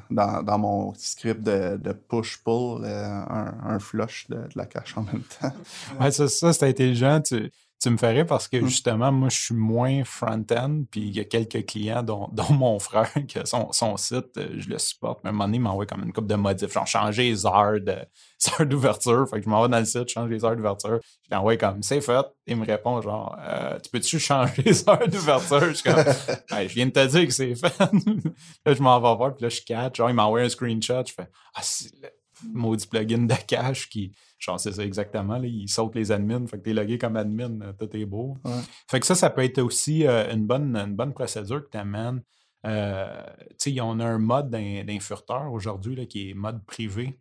[0.09, 5.53] dans, mon script de, push-pull un, flush de, la cache en même temps.
[6.01, 7.21] Ouais, ça, ça c'est intelligent.
[7.21, 8.67] Tu, tu me ferais parce que Mm.
[8.67, 12.79] justement, moi, je suis moins front-end, puis il y a quelques clients, dont, dont mon
[12.79, 15.61] frère, que son, son site, euh, je le supporte, mais à un moment donné, il
[15.61, 17.95] m'envoie comme une coupe de modifs, genre changer les heures de
[18.45, 19.27] les heures d'ouverture.
[19.29, 20.99] Fait que je m'en vais dans le site, je change les heures d'ouverture.
[21.29, 22.25] Je l'envoie comme c'est fait.
[22.47, 25.61] Il me répond genre euh, Tu peux-tu changer les heures d'ouverture?
[25.69, 26.03] Je suis comme
[26.51, 27.73] Hey, je viens de te dire que c'est fait.
[27.79, 29.97] là, je m'en vais voir, puis là, je catch.
[29.97, 31.03] Genre, il m'envoie un screenshot.
[31.05, 32.09] Je fais Ah, c'est le
[32.53, 34.11] maudit plugin de cache qui.
[34.39, 35.37] Genre, c'est ça exactement.
[35.37, 36.45] Là, il saute les admins.
[36.47, 38.37] Fait que t'es logué comme admin, euh, tout est beau.
[38.45, 38.51] Ouais.
[38.89, 41.77] Fait que ça, ça peut être aussi euh, une, bonne, une bonne procédure que tu
[41.77, 42.21] amènes.
[42.65, 43.23] Euh,
[43.59, 47.19] tu sais, on a un mode d'in- d'infurteur aujourd'hui là, qui est mode privé.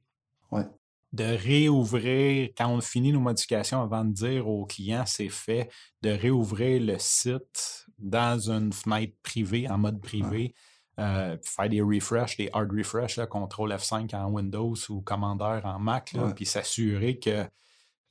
[0.50, 0.64] Ouais.
[1.12, 5.70] De réouvrir, quand on finit nos modifications avant de dire au client c'est fait,
[6.02, 10.54] de réouvrir le site dans une fenêtre privée, en mode privé,
[10.98, 15.78] euh, faire des refresh, des hard refresh, là, contrôle F5 en Windows ou commandeur en
[15.78, 16.34] Mac, là, Ouais.
[16.34, 17.44] puis s'assurer que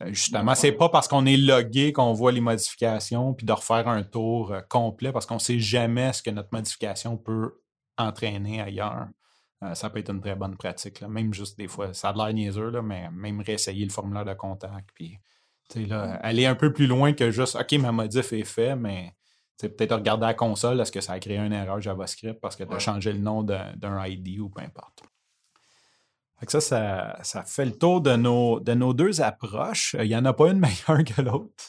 [0.04, 3.88] euh, Justement, c'est pas parce qu'on est logué qu'on voit les modifications puis de refaire
[3.88, 7.62] un tour euh, complet parce qu'on sait jamais ce que notre modification peut
[7.98, 9.08] entraîner ailleurs.
[9.63, 11.00] Euh, ça peut être une très bonne pratique.
[11.00, 11.08] là.
[11.08, 14.26] Même juste des fois, ça a de l'air niaiseux, là, mais même réessayer le formulaire
[14.26, 14.89] de contact.
[14.93, 15.17] Puis,
[15.88, 19.14] là, aller un peu plus loin que juste OK, ma modif est fait, mais
[19.60, 22.70] peut-être regarder la console, est-ce que ça a créé une erreur JavaScript parce que tu
[22.72, 22.80] as Ouais.
[22.80, 25.04] changé le nom d'un ID ou peu importe.
[26.39, 29.96] Fait que ça, ça, ça fait le tour de nos, de nos deux approches.
[30.00, 31.63] Il n'y en a pas une meilleure que l'autre.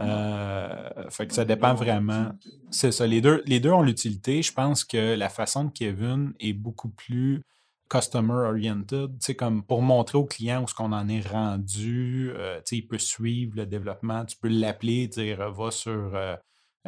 [0.00, 2.30] Euh, fait que ça dépend vraiment.
[2.70, 3.06] C'est ça.
[3.06, 4.42] Les deux, les deux ont l'utilité.
[4.42, 7.42] Je pense que la façon de Kevin est beaucoup plus
[7.90, 9.10] customer oriented.
[9.12, 12.30] Tu sais, comme pour montrer au client où ce qu'on en est rendu.
[12.34, 14.24] euh, il peut suivre le développement.
[14.24, 16.36] Tu peux l'appeler, dire va sur euh,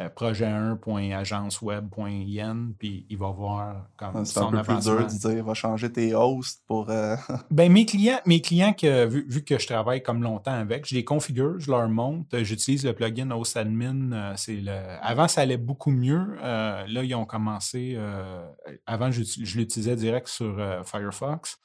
[0.09, 4.95] projet1.agenceweb.in, puis il va voir comme C'est un peu plus avancement.
[4.97, 6.89] dur de dire va changer tes hosts pour.
[6.89, 7.15] euh,
[7.51, 10.95] Ben, mes clients, mes clients que, vu, vu que je travaille comme longtemps avec, je
[10.95, 14.11] les configure, je leur monte, euh, j'utilise le plugin HostAdmin.
[14.11, 14.71] euh, c'est le...
[15.01, 16.35] Avant, ça allait beaucoup mieux.
[16.41, 17.93] Euh, là, ils ont commencé.
[17.95, 18.45] euh,
[18.85, 21.57] avant, j'uti- je l'utilisais direct sur euh, Firefox.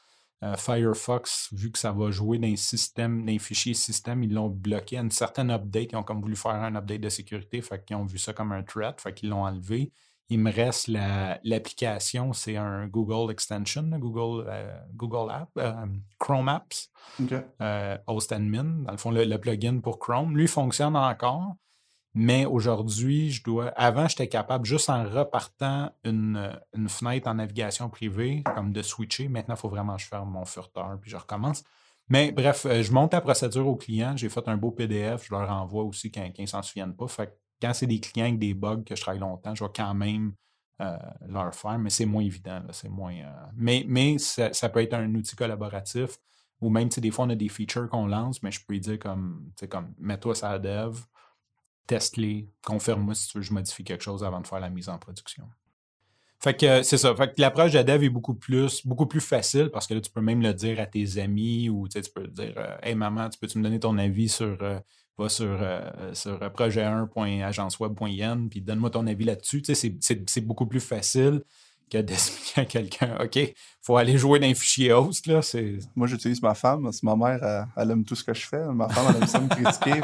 [0.44, 4.34] Euh, Firefox, vu que ça va jouer dans les systèmes, dans les fichiers système, ils
[4.34, 5.92] l'ont bloqué à une certaine update.
[5.92, 8.52] Ils ont comme voulu faire un update de sécurité, fait qu'ils ont vu ça comme
[8.52, 9.92] un threat, fait qu'ils l'ont enlevé.
[10.28, 15.72] Il me reste la- l'application, c'est un Google Extension, Google, euh, Google App, euh,
[16.18, 16.90] Chrome Apps,
[17.22, 17.32] OK.
[17.62, 20.36] euh, HostAdmin, dans le fond, le, le plugin pour Chrome.
[20.36, 21.54] Lui fonctionne encore,
[22.18, 23.68] mais aujourd'hui, je dois.
[23.76, 29.28] Avant, j'étais capable, juste en repartant une, une fenêtre en navigation privée, comme de switcher.
[29.28, 31.62] Maintenant, il faut vraiment que je ferme mon furteur, puis je recommence.
[32.08, 34.16] Mais bref, euh, je monte la procédure au client.
[34.16, 35.26] J'ai fait un beau PDF.
[35.26, 37.06] Je leur envoie aussi quand, quand ils s'en souviennent pas.
[37.06, 39.70] Fait que quand c'est des clients avec des bugs que je travaille longtemps, je vais
[39.76, 40.32] quand même
[40.80, 40.96] euh,
[41.28, 42.62] leur faire, mais c'est moins évident.
[42.70, 43.12] C'est moins.
[43.14, 46.16] euh, Mais, mais ça, peut être un outil collaboratif.
[46.62, 49.52] Ou même, des fois, on a des features qu'on lance, mais je peux dire comme,
[49.68, 50.96] comme, mets-toi ça dev,
[51.86, 54.88] teste-les, confirme-moi si tu veux que je modifie quelque chose avant de faire la mise
[54.88, 55.44] en production.
[56.38, 57.14] Fait que euh, c'est ça.
[57.14, 60.10] Fait que l'approche de dev est beaucoup plus, beaucoup plus facile parce que là, tu
[60.10, 63.38] peux même le dire à tes amis ou tu peux dire euh, Hey maman, tu
[63.38, 64.78] peux-tu me donner ton avis sur euh,
[65.18, 65.58] va sur,
[66.12, 69.62] sur euh, projet1.agenceweb.in puis donne-moi ton avis là-dessus.
[69.64, 71.42] C'est- beaucoup plus facile
[71.90, 73.38] que d'expliquer à quelqu'un OK,
[73.80, 75.26] faut aller jouer dans un fichier host.
[75.26, 75.40] Là.
[75.94, 76.90] Moi, j'utilise ma femme.
[77.02, 78.62] ma mère, elle, aime tout ce que je fais.
[78.66, 80.00] Ma femme, elle aime ça me critiquer.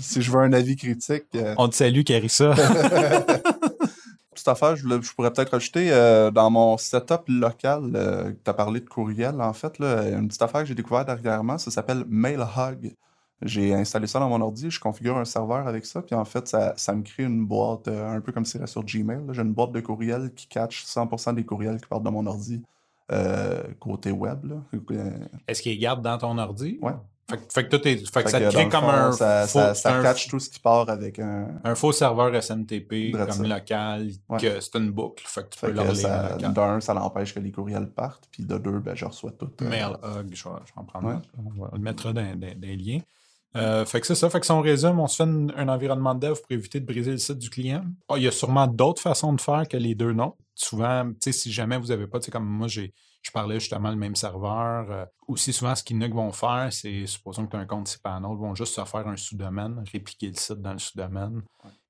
[0.00, 1.24] Si je veux un avis critique.
[1.34, 2.54] euh, On te salue, Carissa.
[4.32, 8.80] Petite affaire, je, pourrais peut-être rajouter euh, dans mon setup local, euh, tu as parlé
[8.80, 12.94] de courriel, en fait, là, une petite affaire que j'ai découvert dernièrement, ça s'appelle MailHug.
[13.42, 16.48] J'ai installé ça dans mon ordi, je configure un serveur avec ça, puis en fait,
[16.48, 19.20] ça, ça me crée une boîte, euh, un peu comme si c'était sur Gmail.
[19.32, 22.62] J'ai une boîte de courriel qui catch 100% des courriels qui partent de mon ordi
[23.12, 24.52] euh, côté web.
[24.92, 25.10] Euh,
[25.46, 26.78] Est-ce qu'il garde dans ton ordi?
[26.80, 26.92] Ouais.
[27.30, 27.96] Fait, que- fait que tout est.
[28.12, 30.02] Fait que ça que te crée comme fond, un, Ça, faux, ça, c'est ça un,
[30.02, 31.48] catch tout ce qui part avec un.
[31.64, 33.42] un faux serveur SMTP comme ça.
[33.42, 34.38] local, Ouais.
[34.40, 35.24] que c'est une boucle.
[35.26, 36.52] Fait que tu Fait peux que le relire ça, local.
[36.52, 39.50] d'un, ça l'empêche que les courriels partent, puis de deux, ben, je reçois tout.
[39.62, 39.98] euh, Mailhug,
[40.34, 41.14] je vais, je vais en prendre Ouais.
[41.38, 43.00] On va le mettre dans, les liens.
[43.56, 44.28] Euh, fait que c'est ça.
[44.28, 45.22] Fait que si on résume, on se fait
[45.56, 47.84] un environnement de dev pour éviter de briser le site du client.
[48.08, 50.34] Ah, il y a sûrement d'autres façons de faire que les deux non.
[50.56, 52.92] Souvent, tu sais, si jamais vous n'avez pas, tu sais, comme moi, j'ai
[53.24, 54.88] je parlais justement le même serveur.
[54.90, 58.30] Euh, aussi souvent, ce qu'Inuk vont faire, c'est, supposons que tu as un compte cPanel,
[58.32, 61.42] ils vont juste se faire un sous-domaine, répliquer le site dans le sous-domaine.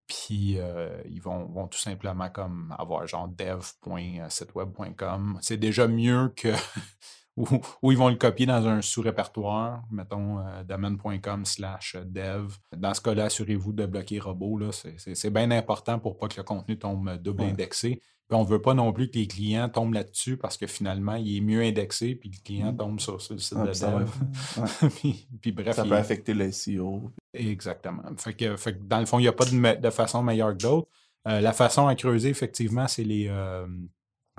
[0.07, 5.38] Puis euh, ils vont, vont, tout simplement comme avoir genre dev.siteweb.com.
[5.40, 6.49] C'est déjà mieux que
[7.83, 12.55] ou, ils vont le copier dans un sous-répertoire, mettons euh, domaine.com slash dev.
[12.77, 14.61] Dans ce cas-là, assurez-vous de bloquer robot.
[14.99, 18.01] C'est bien important pour pas que le contenu tombe double indexé.
[18.29, 21.16] Puis on ne veut pas non plus que les clients tombent là-dessus parce que finalement,
[21.16, 22.77] il est mieux indexé, puis le client mmh.
[22.77, 24.11] tombe sur, le site de dev.
[25.42, 25.77] puis, bref.
[25.77, 27.12] Ça peut affecter le SEO.
[27.35, 28.03] Exactement.
[28.16, 30.62] Fait que, fait dans le fond, il n'y a pas de, de, façon meilleure que
[30.62, 30.88] d'autres.
[31.29, 33.27] Euh, la façon à creuser, effectivement, c'est les.
[33.29, 33.66] Euh,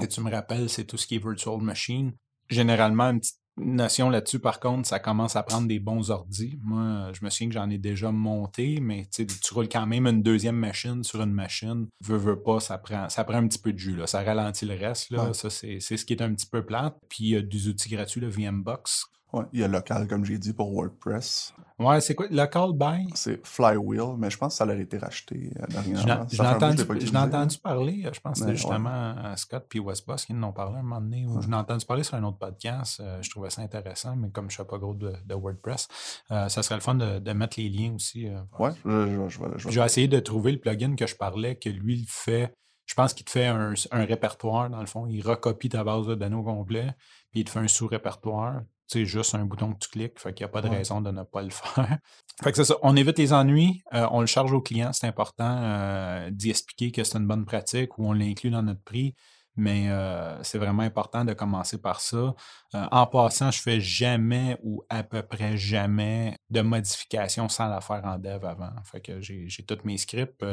[0.10, 2.13] tu me rappelles, c'est tout ce qui est virtual machine
[2.49, 6.60] généralement, une petite notion là-dessus, par contre, ça commence à prendre des bons ordis.
[6.62, 10.21] Moi, je me souviens que j'en ai déjà monté, mais tu roules quand même une
[10.21, 11.88] deuxième machine sur une machine.
[12.01, 13.95] Veux, veux pas, ça prend, ça prend un petit peu de jus.
[13.95, 14.08] Là.
[14.08, 15.10] Ça ralentit le reste.
[15.10, 15.34] Là.
[15.34, 16.97] Ça, c'est ce qui est un petit peu plate.
[17.08, 19.05] Puis il y a des outils gratuits, le VMBox,
[19.53, 21.53] il y a local, comme j'ai dit, pour WordPress.
[21.77, 22.27] Ouais, c'est quoi?
[22.29, 23.09] Local by?
[23.15, 26.25] C'est Flywheel, mais je pense que ça a été racheté euh, dernièrement.
[26.31, 30.33] Je l'ai entendu, parler, euh, je pense que c'était justement euh, Scott puis Westboss qui
[30.33, 31.27] en ont parlé un moment donné.
[31.41, 33.01] Je l'ai entendu parler sur un autre podcast.
[33.21, 35.88] je trouvais ça intéressant, mais comme je ne sais pas gros de, WordPress,
[36.29, 38.29] ça serait le fun de, mettre les liens aussi.
[38.59, 41.99] ouais, je, je, je, vais essayer de trouver le plugin que je parlais, que lui,
[41.99, 42.53] il fait.
[42.85, 45.07] Je pense qu'il te fait un, un, répertoire, dans le fond.
[45.07, 46.91] Il recopie ta base de données au complet,
[47.31, 50.45] puis il te fait un sous-répertoire c'est juste un bouton que tu cliques, fait qu'il
[50.45, 51.98] n'y a pas de raison de ne pas le faire.
[52.43, 55.08] fait que c'est ça, on évite les ennuis, euh, on le charge au client, c'est
[55.08, 59.15] important euh, d'y expliquer que c'est une bonne pratique ou on l'inclut dans notre prix,
[59.58, 62.36] mais euh, c'est vraiment important de commencer par ça.
[62.74, 68.04] en passant, je fais jamais ou à peu près jamais de modifications sans la faire
[68.04, 68.71] en dev avant.
[68.84, 70.43] Fait que j'ai tous mes scripts,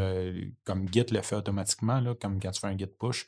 [0.65, 3.27] comme Git le fait automatiquement, là, comme quand tu fais un Git push.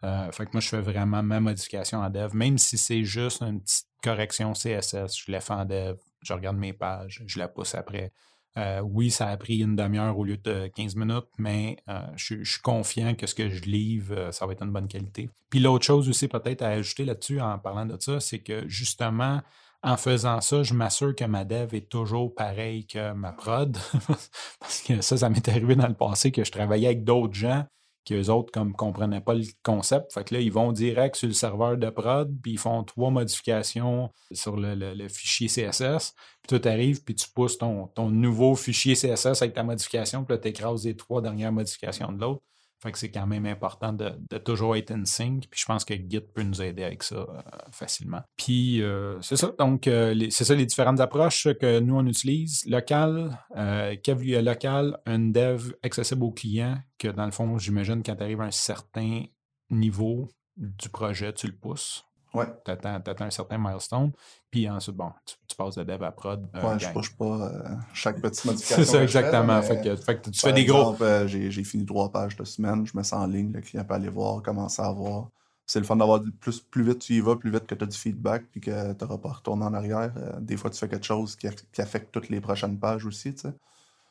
[0.00, 3.60] Fait que moi, je fais vraiment ma modification en dev, même si c'est juste une
[3.60, 7.74] petite correction CSS, je la fais en dev, je regarde mes pages, je la pousse
[7.74, 8.12] après.
[8.56, 12.42] Euh, oui, ça a pris une demi-heure au lieu de 15 minutes, mais euh, je,
[12.42, 15.28] suis confiant que ce que je livre, ça va être une bonne qualité.
[15.50, 19.42] Puis l'autre chose aussi peut-être à ajouter là-dessus en parlant de ça, c'est que justement,
[19.82, 23.76] en faisant ça, je m'assure que ma dev est toujours pareille que ma prod.
[24.60, 27.66] Parce que ça, ça m'est arrivé dans le passé que je travaillais avec d'autres gens
[28.06, 30.12] qu'eux autres comme comprenaient pas le concept.
[30.12, 33.10] Fait que là, ils vont direct sur le serveur de prod, puis ils font trois
[33.10, 36.14] modifications sur le, fichier CSS.
[36.42, 40.48] Puis tout arrive, puis tu pousses ton, nouveau fichier CSS avec ta modification, puis tu
[40.48, 42.42] écrases les trois dernières modifications de l'autre.
[42.82, 45.46] Fait que c'est quand même important de, toujours être in sync.
[45.50, 48.22] Puis je pense que Git peut nous aider avec ça euh, facilement.
[48.36, 49.52] Puis euh, c'est ça.
[49.58, 52.64] Donc, euh, c'est ça les différentes approches que nous, on utilise.
[52.66, 53.94] Local, euh,
[54.42, 58.44] local, un dev accessible au client, que dans le fond, j'imagine, quand tu arrives à
[58.44, 59.22] un certain
[59.70, 62.04] niveau du projet, tu le pousses.
[62.34, 62.46] Ouais.
[62.64, 64.12] Tu attends, un certain milestone.
[64.50, 66.46] Puis ensuite, bon, tu, passes de dev à prod.
[66.54, 68.84] Euh, ouais, je push pas euh, chaque petite modification.
[68.84, 69.60] c'est ça, exactement.
[69.62, 70.96] fait, que, fait que tu fais des gros.
[71.00, 73.94] Euh, j'ai fini trois pages de semaine, je me sens en ligne, le client peut
[73.94, 75.28] aller voir, commencer à voir.
[75.68, 77.86] C'est le fun d'avoir plus, plus vite tu y vas, plus vite que tu as
[77.88, 80.12] du feedback, puis que tu n'auras pas retourné en arrière.
[80.40, 83.34] des fois, tu fais quelque chose qui, qui, affecte toutes les prochaines pages aussi.
[83.34, 83.54] Tu sais.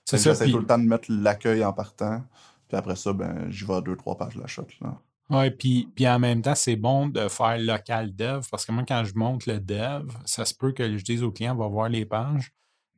[0.03, 0.31] C'est ça.
[0.31, 2.21] J'essaie tout le temps de mettre l'accueil en partant.
[2.67, 4.67] Puis après ça, ben, j'y vais à deux, trois pages de la shot.
[4.81, 4.99] Là.
[5.29, 8.83] Oui, puis, puis en même temps, c'est bon de faire local dev parce que moi,
[8.87, 11.89] quand je monte le dev, ça se peut que je dise au client, va voir
[11.89, 12.51] les pages,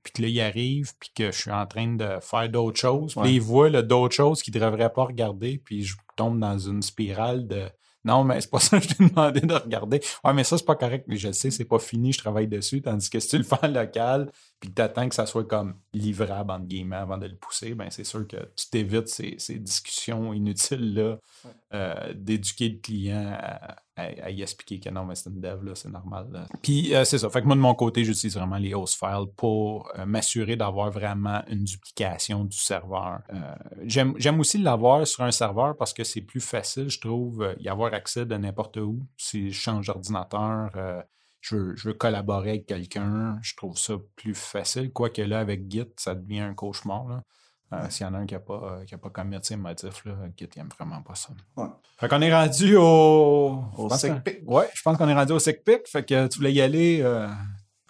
[0.04, 3.16] puis que là, il arrive, puis que je suis en train de faire d'autres choses.
[3.16, 6.82] Puis il voit d'autres choses qu'il ne devrait pas regarder, puis je tombe dans une
[6.82, 7.70] spirale de
[8.08, 10.00] non, mais c'est pas ça que je t'ai demandé de regarder.
[10.24, 11.06] Ouais, mais ça, c'est pas correct.
[11.08, 12.82] Mais je le sais, c'est pas fini, je travaille dessus.
[12.82, 15.48] Tandis que si tu le fais en local, puis que tu attends que ça soit
[15.48, 19.36] comme livrable, entre guillemets, avant de le pousser, ben c'est sûr que tu t'évites ces,
[19.38, 21.20] ces discussions inutiles-là,
[21.74, 25.76] euh, d'éduquer le client à, à, y expliquer que non, mais c'est une dev, là,
[25.76, 26.48] c'est normal.
[26.64, 27.30] Puis euh, c'est ça.
[27.30, 30.90] Fait que moi, de mon côté, j'utilise vraiment les host files pour euh, m'assurer d'avoir
[30.90, 33.20] vraiment une duplication du serveur.
[33.84, 37.94] J'aime aussi l'avoir sur un serveur parce que c'est plus facile, je trouve, y avoir
[37.94, 39.06] accès de n'importe où.
[39.18, 40.72] Si je change d'ordinateur,
[41.50, 44.92] je veux, collaborer avec quelqu'un, je trouve ça plus facile.
[44.92, 47.22] Quoique là, avec Git, ça devient un cauchemar.
[47.74, 50.06] Euh, s'il y en a un qui n'a pas, qui a pas commis ses motifs,
[50.06, 51.30] là, Git n'aime vraiment pas ça.
[51.58, 51.68] Ouais.
[52.00, 53.62] Fait qu'on est rendu au.
[53.78, 54.42] Au SecPic.
[54.46, 55.88] Ouais, je pense qu'on est rendu au SecPic.
[55.88, 57.02] Fait que tu voulais y aller.
[57.02, 57.28] Euh...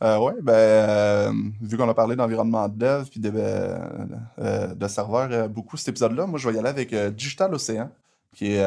[0.03, 4.87] Euh, oui, ben, euh, vu qu'on a parlé d'environnement de dev puis de, euh, de
[4.87, 7.89] serveurs beaucoup cet épisode-là, moi je vais y aller avec Digital Ocean,
[8.35, 8.63] qui est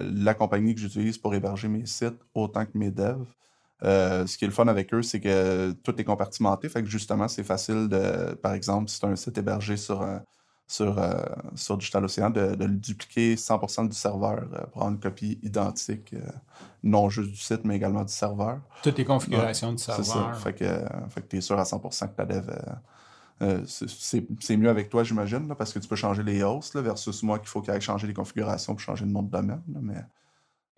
[0.00, 3.26] la compagnie que j'utilise pour héberger mes sites autant que mes devs.
[3.84, 6.68] Euh, ce qui est le fun avec eux, c'est que tout est compartimenté.
[6.68, 10.02] Fait que justement, c'est facile de, par exemple, si tu as un site hébergé sur
[10.02, 10.22] un,
[10.66, 11.14] sur, euh,
[11.54, 16.12] sur DigitalOcean, de, de le dupliquer 100% du serveur euh, pour avoir une copie identique,
[16.14, 16.20] euh,
[16.82, 18.58] non juste du site, mais également du serveur.
[18.82, 20.04] Toutes les configurations du serveur.
[20.04, 20.32] C'est ça.
[20.34, 22.50] Fait que, euh, fait que tu es sûr à 100% que ta dev.
[22.50, 22.56] euh,
[23.40, 27.22] euh, c'est- mieux avec toi, j'imagine, parce que tu peux changer les hosts là, versus
[27.22, 29.62] moi qu'il faut qu'il aille changer les configurations pour changer le nom de domaine.
[29.72, 30.04] là, mais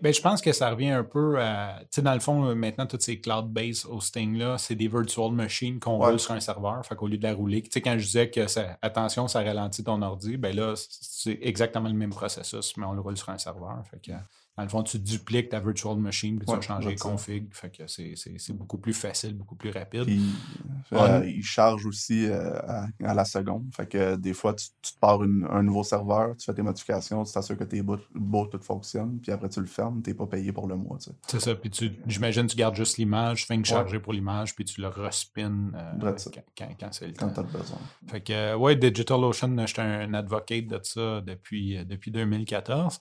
[0.02, 1.78] Ben, je pense que ça revient un peu à.
[1.82, 5.78] Tu sais, dans le fond, euh, maintenant, toutes ces cloud-based hosting-là, c'est des virtual machines
[5.78, 6.10] qu'on Ouais.
[6.10, 6.84] roule sur un serveur.
[6.86, 9.42] Fait qu'au lieu de la rouler, tu sais, quand je disais que ça, attention, ça
[9.42, 13.28] ralentit ton ordi, ben là, c'est exactement le même processus, mais on le roule sur
[13.28, 13.82] un serveur.
[13.90, 14.12] Fait que,
[14.60, 17.46] dans le fond, tu dupliques ta virtual machine, puis tu Ouais, vas changer les configs.
[17.52, 20.04] Fait que c'est- c'est c'est beaucoup plus facile, beaucoup plus rapide.
[20.04, 20.20] Puis,
[20.92, 23.64] euh, il charge aussi euh, à, à la seconde.
[23.74, 26.62] Fait que des fois, tu, tu te pars une- un nouveau serveur, tu fais tes
[26.62, 30.26] modifications, tu t'assures que tes bouts, tout fonctionne, puis après tu le fermes, t'es pas
[30.26, 30.98] payé pour le mois.
[31.26, 31.54] C'est ça.
[31.54, 34.80] Puis tu- j'imagine tu gardes juste l'image, tu fais une charger pour l'image, puis tu
[34.80, 36.30] le respin euh, Drette ça.
[36.56, 37.42] quand, quand- c'est le Quand temps.
[37.44, 37.78] t'as besoin.
[38.08, 43.00] Fait que, euh, ouais, DigitalOcean, euh, j'étais un advocate de ça depuis, euh, depuis 2014.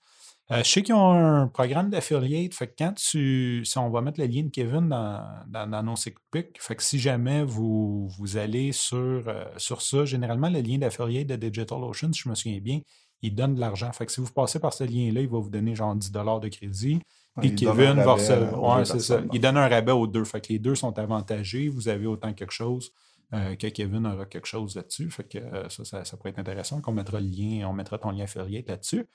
[0.51, 2.53] Euh, je sais qu'ils ont un programme d'affiliate.
[2.53, 3.63] Fait que quand tu.
[3.63, 5.95] Si on va mettre le lien de Kevin dans, dans, dans nos
[6.31, 10.79] pics, fait que si jamais vous, vous allez sur, euh, sur ça, généralement, le lien
[10.79, 12.79] d'affiliate de DigitalOcean, si je me souviens bien,
[13.21, 13.91] il donne de l'argent.
[13.93, 16.47] Fait que si vous passez par ce lien-là, il va vous donner genre 10 de
[16.47, 16.95] crédit.
[17.35, 18.77] Ouais, Puis Kevin va recevoir.
[18.79, 19.21] Ouais, c'est ça.
[19.31, 20.23] Il donne un rabais aux deux.
[20.23, 21.69] Fait que les deux sont avantagés.
[21.69, 22.91] Vous avez autant quelque chose
[23.33, 25.11] euh, que Kevin aura quelque chose là-dessus.
[25.11, 26.81] Fait que euh, ça, ça, ça pourrait être intéressant.
[26.81, 29.05] qu'on mettra le lien, on mettra ton lien affiliate là-dessus.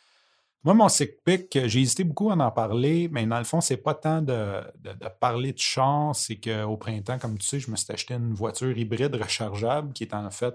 [0.65, 3.61] Moi, mon sick pick, euh, j'ai hésité beaucoup à en parler, mais dans le fond,
[3.61, 7.71] c'est pas tant de, de- parler de char, c'est qu'au printemps, comme tu sais, je
[7.71, 10.55] me suis acheté une voiture hybride rechargeable qui est en fait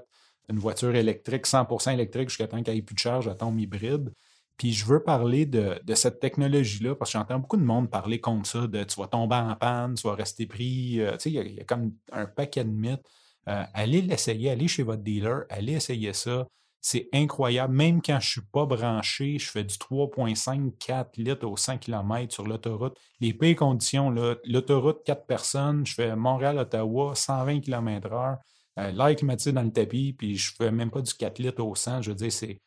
[0.49, 4.11] une voiture électrique, 100% électrique jusqu'à temps qu'elle ait plus de charge, elle tombe hybride.
[4.57, 8.19] Puis je veux parler de, de cette technologie-là parce que j'entends beaucoup de monde parler
[8.19, 10.99] contre ça, de tu vas tomber en panne, tu vas rester pris.
[11.01, 13.05] euh, tu sais, il y a- il y, a comme un paquet de mythes.
[13.47, 16.47] Euh, allez l'essayer, allez chez votre dealer, allez essayer ça.
[16.81, 17.73] C'est incroyable.
[17.73, 22.33] Même quand je ne suis pas branché, je fais du 3,5-4 litres au 100 km
[22.33, 22.97] sur l'autoroute.
[23.19, 28.37] Les pires conditions, l'autoroute, 4 personnes, je fais Montréal-Ottawa, 120 km/h,
[28.79, 31.75] euh, l'air climatisé dans le tapis, puis je fais même pas du 4 litres au
[31.75, 32.01] 100.
[32.01, 32.61] Je veux dire, c'est.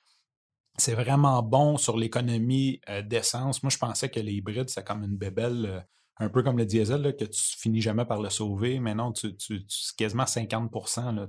[0.79, 3.63] C'est vraiment bon sur l'économie euh, d'essence.
[3.63, 5.81] Moi, je pensais que les hybrides, c'est comme une bébelle, euh,
[6.19, 8.81] un peu comme le diesel, que tu finis jamais par le sauver.
[8.81, 9.61] Mais non, tu, tu,
[9.99, 10.73] quasiment 50
[11.15, 11.27] là.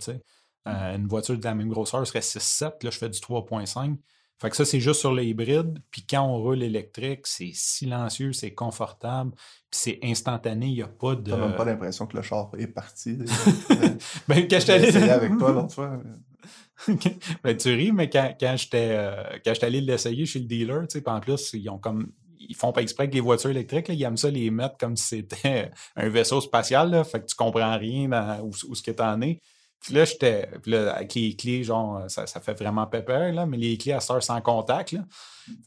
[0.68, 2.84] Euh, une voiture de la même grosseur serait 6,7.
[2.84, 3.98] Là, je fais du 3,5.
[4.44, 5.80] Fait que ça, c'est juste sur le hybride.
[5.90, 10.66] Puis quand on roule électrique, c'est silencieux, c'est confortable, puis c'est instantané.
[10.68, 11.32] Il n'y a pas de.
[11.32, 13.20] T'as même pas l'impression que le char est parti.
[14.28, 15.98] Ben, quand essayé avec toi l'autre fois.
[17.44, 20.98] ben, tu ris, mais quand, quand j'étais euh, j'étais allé l'essayer chez le dealer, tu
[20.98, 22.12] sais, puis en plus, ils ont comme.
[22.38, 24.98] Ils font pas exprès que les voitures électriques, là, ils aiment ça les mettre comme
[24.98, 28.84] si c'était un vaisseau spatial, là, fait que tu comprends rien dans, où, où ce
[28.84, 29.40] que t'en es.
[29.84, 30.50] Puis là, j'étais.
[30.62, 33.92] Puis là, avec les clés, genre, ça, ça fait vraiment pépère, là, mais les clés
[33.92, 35.02] à heure sans contact, là.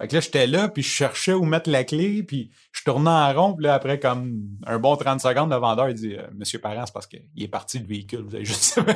[0.01, 3.11] Fait que là, j'étais là, puis je cherchais où mettre la clé, puis je tournais
[3.11, 6.59] en rond, puis là, après, comme un bon 30 secondes, le vendeur, dit euh, Monsieur
[6.59, 8.81] Parent, c'est parce qu'il est parti le véhicule, vous avez juste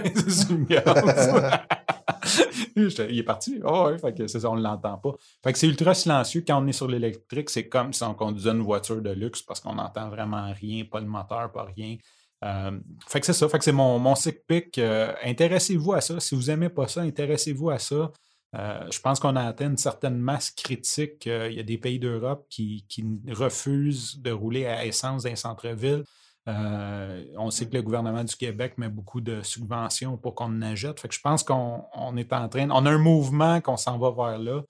[2.76, 3.60] il est parti.
[3.62, 5.14] Ouais, fait que c'est ça, on ne l'entend pas.
[5.42, 6.44] Fait que c'est ultra silencieux.
[6.46, 9.60] Quand on est sur l'électrique, c'est comme si on conduisait une voiture de luxe parce
[9.60, 11.96] qu'on n'entend vraiment rien, pas le moteur, pas rien.
[12.44, 13.48] Euh, fait que c'est ça.
[13.48, 14.78] Fait que c'est mon, mon sick pick.
[14.78, 16.20] Euh, intéressez-vous à ça.
[16.20, 18.12] Si vous n'aimez pas ça, intéressez-vous à ça.
[18.56, 21.26] Euh, je pense qu'on a atteint une certaine masse critique.
[21.26, 26.04] Il y a des pays d'Europe qui, qui refusent de rouler à essence centres-villes.
[26.48, 30.62] Euh, on sait que le gouvernement du Québec met beaucoup de subventions pour qu'on en
[30.62, 30.98] achète.
[30.98, 33.98] Fait que je pense qu'on on est en train, on a un mouvement qu'on s'en
[33.98, 34.62] va vers là.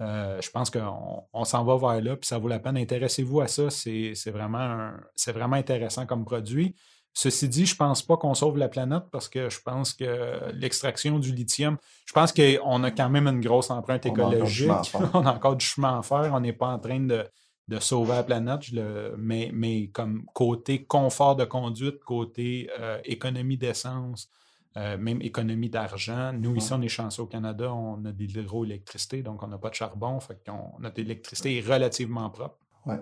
[0.00, 2.78] Je pense qu'on on s'en va vers là, puis ça vaut la peine.
[2.78, 3.68] Intéressez-vous à ça.
[3.70, 6.74] C'est c'est vraiment, c'est vraiment intéressant comme produit.
[7.14, 11.18] Ceci dit, je pense pas qu'on sauve la planète parce que je pense que l'extraction
[11.18, 14.68] du lithium, je pense qu'on a quand même une grosse empreinte On écologique.
[15.14, 16.30] on a encore du chemin à faire.
[16.32, 17.24] On n'est pas en train de,
[17.66, 23.00] de sauver la planète, je le- mais, mais comme côté confort de conduite, côté euh,
[23.04, 24.28] économie d'essence,
[24.76, 26.32] euh, même économie d'argent.
[26.34, 29.70] Nous, ici, on est chanceux au Canada, on a de l'hydroélectricité, donc on n'a pas
[29.70, 32.58] de charbon, fait qu'on a de l'électricité relativement propre.
[32.86, 33.00] Ouais.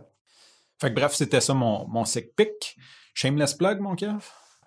[0.81, 2.77] Fait que bref, c'était ça mon, mon sick pick.
[3.17, 4.19] Shameless plug, mon Kev?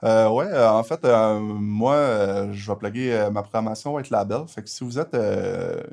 [0.04, 4.40] Euh, ouais, euh, en fait, euh, moi, euh, je vais plugger ma programmation White Label.
[4.48, 5.16] Fait que si vous êtes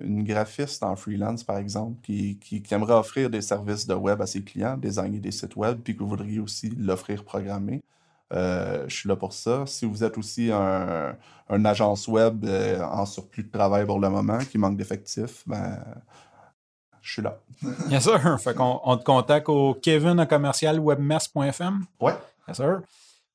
[0.01, 4.23] une graphiste en freelance, par exemple, qui, qui, qui aimerait offrir des services de web
[4.23, 7.83] à ses clients, designer des sites web, puis que vous voudriez aussi l'offrir programmé,
[8.33, 9.65] je suis là pour ça.
[9.67, 11.15] Si vous êtes aussi un,
[11.50, 12.46] un agence web
[12.81, 15.79] en surplus de travail pour le moment, qui manque d'effectifs, ben,
[17.02, 17.38] je suis là.
[17.88, 18.19] Bien sûr.
[18.40, 21.85] Fait qu'on on te contacte au kevin à commercial webmess.fm.
[22.00, 22.15] Ouais.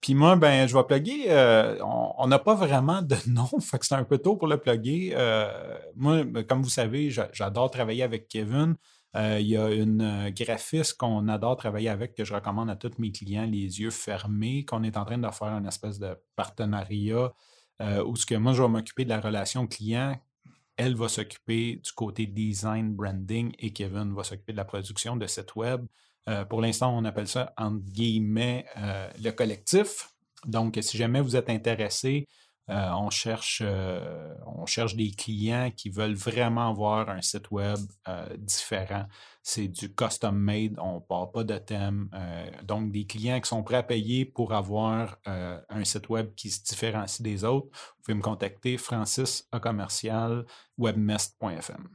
[0.01, 1.26] Puis moi, ben, je vais plugger.
[1.28, 4.57] Euh, on n'a pas vraiment de nom, fait que c'est un peu tôt pour le
[4.57, 5.14] plugger.
[5.16, 8.76] Euh, moi, ben, comme vous savez, j'adore travailler avec Kevin.
[9.16, 12.93] Euh, il y a une graphiste qu'on adore travailler avec, que je recommande à tous
[12.97, 17.32] mes clients, les yeux fermés, qu'on est en train de faire une espèce de partenariat
[18.05, 20.16] où ce que moi, je vais m'occuper de la relation client.
[20.78, 25.26] Elle va s'occuper du côté design, branding et Kevin va s'occuper de la production de
[25.26, 25.86] site web.
[26.30, 30.09] Euh, pour l'instant, on appelle ça, entre guillemets, euh, le collectif.
[30.45, 32.28] Donc, si jamais vous êtes intéressé,
[32.69, 33.63] euh, on, cherche,
[34.45, 37.80] on cherche des clients qui veulent vraiment avoir un site web
[38.38, 39.07] différent.
[39.43, 42.09] C'est du custom made, on ne part pas de thème.
[42.63, 46.63] donc, des clients qui sont prêts à payer pour avoir un site web qui se
[46.63, 47.67] différencie des autres.
[47.97, 50.45] Vous pouvez me contacter francis à commercial
[50.78, 51.89] webmest.fm.